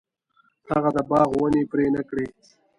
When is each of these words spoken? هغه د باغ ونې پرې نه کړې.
هغه 0.71 0.89
د 0.95 0.99
باغ 1.09 1.29
ونې 1.39 1.63
پرې 1.71 1.85
نه 1.95 2.01
کړې. 2.09 2.25